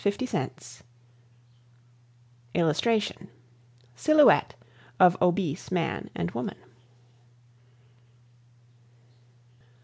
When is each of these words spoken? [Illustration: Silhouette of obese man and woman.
[Illustration: 2.55 3.27
Silhouette 3.95 4.55
of 4.99 5.15
obese 5.21 5.69
man 5.71 6.09
and 6.15 6.31
woman. 6.31 6.57